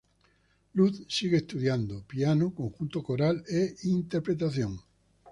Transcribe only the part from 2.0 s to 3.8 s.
piano, conjunto coral e